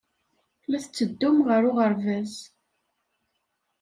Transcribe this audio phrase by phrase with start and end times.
[0.69, 2.33] La tetteddum ɣer ubaraz.